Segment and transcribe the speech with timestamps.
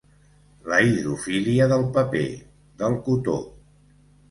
[0.71, 2.23] La hidrofília del paper,
[2.83, 3.39] del cotó.